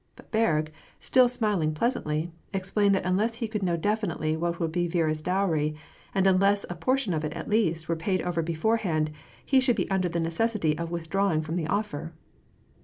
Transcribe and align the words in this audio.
But 0.15 0.31
Berg, 0.31 0.71
still 0.99 1.29
smiling 1.29 1.75
pleasantly, 1.75 2.31
explained 2.55 2.95
that 2.95 3.05
unless 3.05 3.35
he 3.35 3.47
could 3.47 3.61
know 3.61 3.77
definitely 3.77 4.35
what 4.35 4.59
would 4.59 4.71
be 4.71 4.89
Viera's 4.89 5.21
dowry, 5.21 5.75
and 6.15 6.25
unless 6.25 6.65
a 6.71 6.75
portion 6.75 7.13
of 7.13 7.23
it, 7.23 7.33
at 7.33 7.47
least, 7.51 7.87
were 7.87 7.95
pwd 7.95 8.23
over 8.25 8.41
beforehand, 8.41 9.11
he 9.45 9.59
should 9.59 9.75
be 9.75 9.87
under 9.91 10.09
the 10.09 10.19
necessity 10.19 10.75
of 10.75 10.89
withdiaw 10.89 11.35
ing 11.35 11.41
from 11.43 11.55
the 11.55 11.67
offer. 11.67 12.13